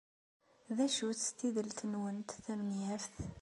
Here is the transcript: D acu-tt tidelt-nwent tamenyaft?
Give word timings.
D 0.75 0.77
acu-tt 0.85 1.35
tidelt-nwent 1.37 2.37
tamenyaft? 2.45 3.13